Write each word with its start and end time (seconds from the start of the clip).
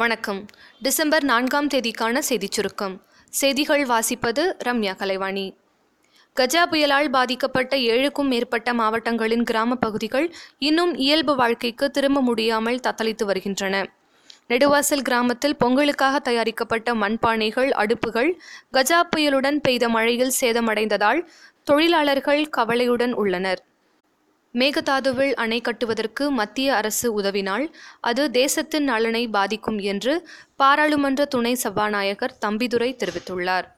வணக்கம். 0.00 0.46
டிசம்பர் 0.82 1.24
நான்காம் 1.24 1.66
தேதிக்கான 1.66 2.18
செய்திச் 2.18 2.52
சுருக்கம். 2.52 3.02
செய்திகள் 3.28 3.86
வாசிப்பது 3.86 4.52
ரம்யா 4.64 4.96
கலைவாணி. 4.96 5.56
கஜா 6.36 6.62
புயலால் 6.70 7.08
பாதிக்கப்பட்ட 7.08 7.76
ஏழுக்கும் 7.76 8.22
மேற்பட்ட 8.22 8.74
மாவட்டங்களின் 8.74 9.42
கிராம 9.42 9.74
பகுதிகள் 9.74 10.34
இன்னும் 10.58 10.96
இயல்பு 10.96 11.36
வாழ்க்கைக்கு 11.36 11.90
திரும்ப 11.90 12.20
முடியாமல் 12.20 12.80
தத்தளித்து 12.86 13.24
வருகின்றன. 13.24 13.92
நெடுவாசல் 14.48 15.02
கிராமத்தில் 15.02 15.56
பொங்கலுக்காக 15.64 16.18
தயாரிக்கப்பட்ட 16.18 16.94
மண்பானைகள் 16.94 17.70
அடுப்புகள் 17.70 18.32
கஜா 18.72 19.02
புயலுடன் 19.16 19.56
பெய்த 19.56 19.88
மழையில் 19.88 20.32
சேதமடைந்ததால் 20.40 21.26
தொழிலாளர்கள் 21.64 22.48
கவலையுடன் 22.48 23.14
உள்ளனர். 23.14 23.64
மேகதாதுவில் 24.54 25.34
அணை 25.34 25.60
கட்டுவதற்கு 25.60 26.30
மத்திய 26.30 26.74
அரசு 26.74 27.20
உதவினால் 27.20 27.66
அது 28.00 28.30
தேசத்தின் 28.30 28.84
நலனை 28.84 29.28
பாதிக்கும் 29.28 29.78
என்று 29.78 30.28
பாராளுமன்ற 30.56 31.24
துணை 31.24 31.54
சபாநாயகர் 31.54 32.34
தம்பிதுரை 32.46 32.90
தெரிவித்துள்ளார். 33.02 33.68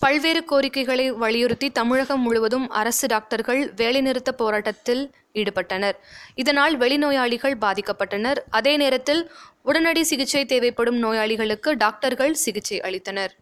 பல்வேறு 0.00 0.44
கோரிக்கைகளை 0.44 1.10
வலியுறுத்தி 1.12 1.70
தமிழகம் 1.70 2.20
முழுவதும் 2.20 2.70
அரசு 2.70 3.06
டாக்டர்கள் 3.06 3.62
வேலைநிறுத்த 3.76 4.32
போராட்டத்தில் 4.32 5.10
ஈடுபட்டனர். 5.34 5.96
இதனால் 6.34 6.76
வெளிநோயாளிகள் 6.76 7.56
பாதிக்கப்பட்டனர். 7.60 8.36
அதே 8.50 8.76
நேரத்தில் 8.76 9.30
உடனடி 9.62 10.02
சிகிச்சை 10.02 10.44
தேவைப்படும் 10.44 10.96
நோயாளிகளுக்கு 10.96 11.76
டாக்டர்கள் 11.76 12.34
சிகிச்சை 12.34 12.80
அளித்தனர். 12.80 13.34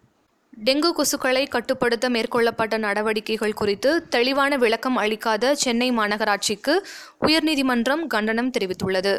டெங்கு 0.52 0.90
கொசுக்களை 0.96 1.48
கட்டுப்படுத்த 1.48 2.10
மேற்கொள்ளப்பட்ட 2.10 2.78
நடவடிக்கைகள் 2.78 3.52
குறித்து 3.52 4.08
தெளிவான 4.08 4.56
விளக்கம் 4.56 4.96
அளிக்காத 4.96 5.54
சென்னை 5.54 5.90
மாநகராட்சிக்கு 5.90 6.74
உயர்நீதிமன்றம் 7.20 8.06
கண்டனம் 8.06 8.50
தெரிவித்துள்ளது. 8.50 9.14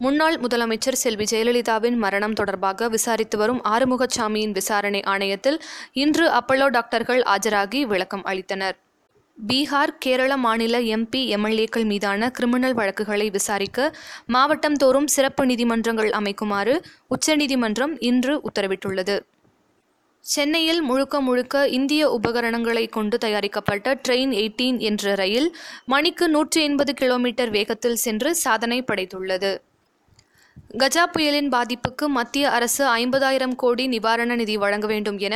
முன்னாள் 0.00 0.36
முதலமைச்சர் 0.36 1.00
செல்வி 1.02 1.26
ஜெயலலிதாவின் 1.30 1.96
மரணம் 1.96 2.32
தொடர்பாக 2.32 2.88
விசாரித்து 2.88 3.38
வரும் 3.38 3.60
ஆறுமுகசாமியின் 3.64 4.50
விசாரணை 4.50 5.02
ஆணையத்தில் 5.06 5.58
இன்று 5.92 6.30
அப்பல்லோ 6.30 6.68
டாக்டர்கள் 6.68 7.22
ஆஜராகி 7.34 7.82
விளக்கம் 7.82 8.24
அளித்தனர். 8.24 8.78
பீகார் 9.48 9.94
கேரள 9.98 10.32
மாநில 10.36 10.80
எம்பி 10.96 11.22
எம்எல்ஏக்கள் 11.36 11.84
மீதான 11.84 12.30
கிரிமினல் 12.30 12.74
வழக்குகளை 12.74 13.30
விசாரிக்க 13.30 13.92
மாவட்டம் 14.26 14.74
தோறும் 14.74 15.06
சிறப்பு 15.06 15.44
நீதிமன்றங்கள் 15.46 16.10
அமைக்குமாறு 16.10 16.76
உச்சநீதிமன்றம் 17.08 17.94
இன்று 18.00 18.34
உத்தரவிட்டுள்ளது. 18.50 19.16
சென்னையில் 20.24 20.80
முழுக்க 20.82 21.20
முழுக்க 21.20 21.68
இந்திய 21.68 22.02
உபகரணங்களை 22.10 22.88
கொண்டு 22.88 23.18
தயாரிக்கப்பட்ட 23.18 23.94
ட்ரெயின் 23.94 24.32
எயிட்டீன் 24.32 24.78
என்ற 24.78 25.14
ரயில் 25.14 25.56
மணிக்கு 25.84 26.28
நூற்றி 26.28 26.62
எண்பது 26.62 26.94
கிலோமீட்டர் 26.94 27.50
வேகத்தில் 27.50 27.96
சென்று 27.96 28.34
சாதனை 28.34 28.82
படைத்துள்ளது. 28.82 29.50
கஜா 30.78 31.04
புயலின் 31.06 31.50
பாதிப்புக்கு 31.52 32.06
மத்திய 32.08 32.50
அரசு 32.50 32.82
ஐம்பதாயிரம் 32.96 33.54
கோடி 33.54 33.86
நிவாரண 33.86 34.34
நிதி 34.34 34.56
வழங்க 34.56 34.86
வேண்டும் 34.86 35.18
என 35.18 35.34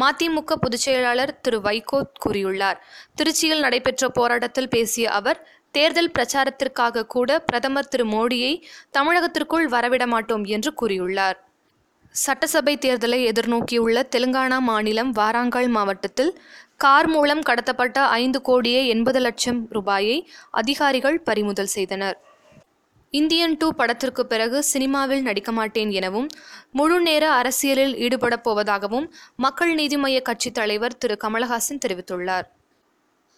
மதிமுக 0.00 0.56
பொதுச்செயலாளர் 0.64 1.34
திரு 1.40 1.60
வைகோ 1.60 2.00
கூறியுள்ளார். 2.24 2.80
திருச்சியில் 3.14 3.60
நடைபெற்ற 3.60 4.08
போராட்டத்தில் 4.08 4.68
பேசிய 4.68 5.10
அவர் 5.10 5.46
தேர்தல் 5.70 6.12
பிரச்சாரத்திற்காக 6.18 7.06
கூட 7.06 7.38
பிரதமர் 7.40 7.88
திரு 7.88 8.06
மோடியை 8.06 8.52
தமிழகத்திற்குள் 8.98 9.68
வரவிட 9.68 10.06
மாட்டோம் 10.06 10.44
என்று 10.44 10.72
கூறியுள்ளார். 10.82 11.38
சட்டசபை 12.14 12.76
தேர்தலை 12.76 13.18
எதிர்நோக்கியுள்ள 13.30 13.98
தெலுங்கானா 14.16 14.58
மாநிலம் 14.58 15.14
வாராங்கால் 15.14 15.68
மாவட்டத்தில் 15.68 16.32
கார் 16.76 17.06
மூலம் 17.06 17.40
கடத்தப்பட்ட 17.40 17.98
ஐந்து 17.98 18.40
கோடியே 18.40 18.86
எண்பது 18.86 19.20
லட்சம் 19.20 19.66
ரூபாயை 19.70 20.16
அதிகாரிகள் 20.50 21.20
பறிமுதல் 21.20 21.72
செய்தனர். 21.76 22.18
இந்தியன் 23.10 23.56
டூ 23.56 23.72
படத்திற்கு 23.72 24.26
பிறகு 24.26 24.62
சினிமாவில் 24.62 25.22
நடிக்க 25.22 25.52
மாட்டேன் 25.52 25.90
எனவும் 25.90 26.28
முழு 26.72 27.00
நேர 27.00 27.32
அரசியலில் 27.32 27.94
ஈடுபடப் 27.94 28.44
போவதாகவும் 28.44 29.08
மக்கள் 29.36 29.74
நீதி 29.74 29.96
மய்ய 29.96 30.22
கட்சித் 30.22 30.54
தலைவர் 30.54 30.98
திரு. 30.98 31.16
கமலஹாசன் 31.24 31.82
தெரிவித்துள்ளார். 31.86 32.48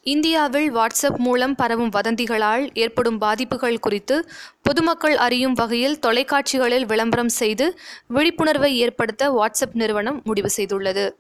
இந்தியாவில் 0.04 0.74
வாட்ஸ்அப் 0.74 1.16
மூலம் 1.16 1.54
பரவும் 1.54 1.90
வதந்திகளால் 1.92 2.70
ஏற்படும் 2.74 3.18
பாதிப்புகள் 3.18 3.78
குறித்து 3.78 4.28
பொதுமக்கள் 4.62 5.16
அறியும் 5.16 5.52
வகையில் 5.52 5.98
தொலைக்காட்சிகளில் 6.06 6.84
விளம்பரம் 6.84 7.28
செய்து 7.28 7.78
விழிப்புணர்வை 8.06 8.78
ஏற்படுத்த 8.78 9.30
வாட்ஸ்அப் 9.30 9.74
நிறுவனம் 9.74 10.22
முடிவு 10.24 10.50
செய்துள்ளது. 10.56 11.12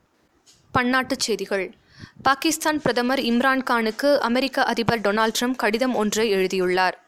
பன்னாட்டுச் 0.74 1.24
செய்திகள். 1.26 1.74
பாகிஸ்தான் 2.22 2.80
பிரதமர் 2.80 3.18
இம்ரான்கானுக்கு 3.18 4.18
அமெரிக்க 4.18 4.62
அதிபர் 4.62 5.00
டொனால்ட் 5.00 5.34
ட்ரம்ப் 5.40 5.56
கடிதம் 5.56 5.94
ஒன்றை 5.94 6.30
எழுதியுள்ளார். 6.30 6.98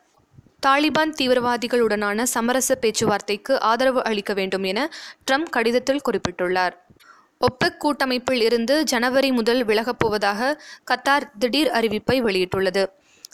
தாலிபான் 0.66 1.14
தீவிரவாதிகளுடனான 1.20 2.22
சமரச 2.22 2.74
பேச்சுவார்த்தைக்கு 2.74 3.60
ஆதரவு 3.60 4.04
அளிக்க 4.04 4.34
வேண்டும் 4.34 4.62
என 4.62 4.90
ட்ரம்ப் 5.30 5.50
கடிதத்தில் 5.50 6.00
குறிப்பிட்டுள்ளார். 6.10 6.72
ஒப்பெக் 7.38 7.80
கூட்டமைப்பில் 7.80 8.40
இருந்து 8.40 8.84
ஜனவரி 8.84 9.32
முதல் 9.32 9.64
விலகப் 9.64 9.98
போவதாக 9.98 10.62
கத்தார் 10.90 11.30
திடீர் 11.38 11.70
அறிவிப்பை 11.70 12.22
வெளியிட்டுள்ளது. 12.22 12.86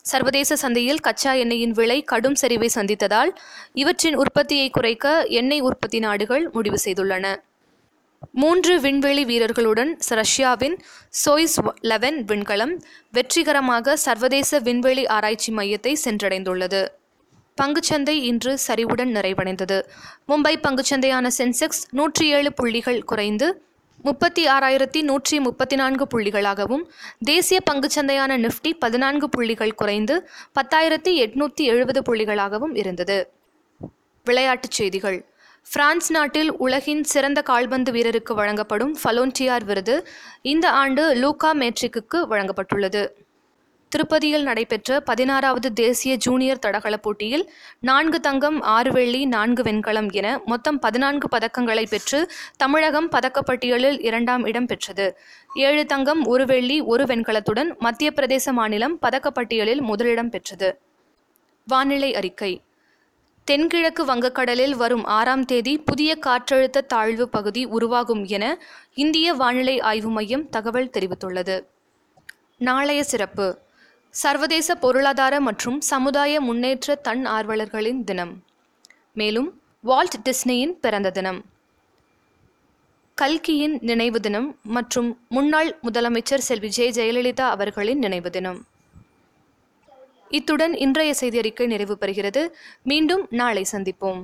சர்வதேச 0.03 0.57
சந்தையில் 0.57 1.01
கச்சா 1.01 1.33
எண்ணெயின் 1.33 1.71
விலை 1.71 2.03
கடும் 2.03 2.37
சரிவை 2.41 2.69
சந்தித்ததால் 2.75 3.37
இவற்றின் 3.73 4.17
உற்பத்தியை 4.17 4.71
குறைக்க 4.71 5.25
எண்ணெய் 5.25 5.61
உற்பத்தி 5.61 5.99
நாடுகள் 5.99 6.51
முடிவு 6.53 6.79
செய்துள்ளன. 6.85 7.37
மூன்று 8.33 8.81
விண்வெளி 8.81 9.25
வீரர்களுடன் 9.25 9.99
ரஷ்யாவின் 10.09 10.83
சோய்ஸ் 11.09 11.59
லெவன் 11.81 12.25
விண்கலம் 12.25 12.81
வெற்றிகரமாக 13.13 13.97
சர்வதேச 13.97 14.59
விண்வெளி 14.59 15.07
ஆராய்ச்சி 15.07 15.53
மையத்தை 15.53 15.97
சென்றடைந்துள்ளது. 16.05 16.87
பங்குச்சந்தை 17.63 18.09
இன்று 18.09 18.59
சரிவுடன் 18.67 19.15
நிறைவடைந்தது. 19.17 19.83
மும்பை 20.29 20.55
பங்குச்சந்தையான 20.67 21.31
சென்செக்ஸ் 21.39 21.83
நூற்றி 21.91 22.27
ஏழு 22.29 22.53
புள்ளிகள் 22.53 23.05
குறைந்து 23.05 23.63
முப்பத்தி 24.03 24.43
ஆறாயிரத்தி 24.47 25.01
நூற்றி 25.03 25.41
முப்பத்தி 25.41 25.77
நான்கு 25.77 26.05
புள்ளிகளாகவும் 26.13 26.85
தேசிய 27.25 27.59
பங்குச்சந்தையான 27.71 28.37
நிஃப்டி 28.45 28.71
பதினான்கு 28.79 29.29
புள்ளிகள் 29.29 29.75
குறைந்து 29.75 30.15
பத்தாயிரத்தி 30.61 31.13
எட்நூற்றி 31.25 31.65
எழுபது 31.73 32.01
புள்ளிகளாகவும் 32.01 32.75
இருந்தது. 32.77 33.19
விளையாட்டுச் 34.27 34.71
செய்திகள். 34.71 35.19
பிரான்ஸ் 35.73 36.11
நாட்டில் 36.13 36.53
உலகின் 36.57 37.05
சிறந்த 37.05 37.43
கால்பந்து 37.43 37.93
வீரருக்கு 37.93 38.35
வழங்கப்படும் 38.35 38.97
ஃபலோன்டியார் 39.03 39.65
விருது 39.65 40.09
இந்த 40.43 40.71
ஆண்டு 40.71 41.03
லூகா 41.15 41.53
மேட்ரிக்கு 41.55 42.21
வழங்கப்பட்டுள்ளது. 42.33 43.03
திருப்பதியில் 43.91 44.43
நடைபெற்ற 44.43 45.01
பதினாறாவது 45.01 45.73
தேசிய 45.73 46.15
ஜூனியர் 46.15 46.59
தடகள 46.59 46.97
போட்டியில் 46.97 47.53
நான்கு 47.81 48.21
தங்கம் 48.21 48.61
ஆறு 48.61 48.93
வெள்ளி 48.93 49.27
நான்கு 49.27 49.63
வெண்கலம் 49.63 50.11
என 50.11 50.41
மொத்தம் 50.45 50.79
பதினான்கு 50.79 51.29
பதக்கங்களை 51.37 51.87
பெற்று 51.87 52.31
தமிழகம் 52.57 53.11
பதக்கப்பட்டியலில் 53.11 54.05
இரண்டாம் 54.05 54.45
இடம் 54.45 54.67
பெற்றது. 54.67 55.19
ஏழு 55.55 55.87
தங்கம் 55.87 56.25
ஒரு 56.25 56.47
வெள்ளி 56.47 56.81
ஒரு 56.81 57.05
வெண்கலத்துடன் 57.05 57.79
மத்திய 57.79 58.13
பிரதேச 58.17 58.53
மாநிலம் 58.53 58.99
பதக்கப்பட்டியலில் 59.03 59.81
முதலிடம் 59.81 60.31
பெற்றது. 60.31 60.81
வானிலை 61.67 62.15
அறிக்கை. 62.15 62.63
தென்கிழக்கு 63.45 64.05
வங்கக்கடலில் 64.05 64.77
வரும் 64.77 65.05
ஆறாம் 65.05 65.45
தேதி 65.45 65.79
புதிய 65.79 66.19
காற்றழுத்த 66.27 66.87
தாழ்வு 66.87 67.29
பகுதி 67.29 67.65
உருவாகும் 67.65 68.25
என 68.25 68.59
இந்திய 68.95 69.33
வானிலை 69.33 69.81
ஆய்வு 69.81 70.11
மையம் 70.11 70.49
தகவல் 70.49 70.91
தெரிவித்துள்ளது. 70.99 71.65
நாளைய 72.59 73.05
சிறப்பு. 73.05 73.49
சர்வதேச 74.11 74.75
பொருளாதார 74.75 75.41
மற்றும் 75.41 75.81
சமுதாய 75.81 76.41
முன்னேற்ற 76.41 76.95
தன் 76.95 77.27
ஆர்வலர்களின் 77.27 78.05
தினம். 78.05 78.43
மேலும் 79.15 79.61
வால்ட் 79.81 80.15
டிஸ்னியின் 80.25 80.73
பிறந்த 80.81 81.11
தினம். 81.11 81.45
கல்கியின் 83.15 83.79
நினைவு 83.81 84.21
தினம் 84.21 84.59
மற்றும் 84.63 85.19
முன்னாள் 85.29 85.79
முதலமைச்சர் 85.83 86.47
செல்வி 86.49 86.69
ஜெ. 86.77 86.89
ஜெயலலிதா 86.99 87.41
அவர்களின் 87.41 87.99
நினைவு 87.99 88.31
தினம். 88.31 88.67
இத்துடன் 90.29 90.77
இன்றைய 90.77 91.15
செய்தியறிக்கை 91.21 91.67
நிறைவு 91.67 91.97
பெறுகிறது. 92.01 92.49
மீண்டும் 92.83 93.27
நாளை 93.31 93.67
சந்திப்போம். 93.73 94.23